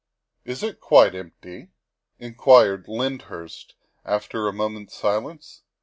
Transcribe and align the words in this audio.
''"Is 0.51 0.63
it 0.63 0.79
quite 0.79 1.13
empty?" 1.13 1.69
inquired 2.17 2.87
Lyndhurst 2.87 3.75
after 4.03 4.47
a 4.47 4.51
moment's 4.51 4.95
silence. 4.97 5.61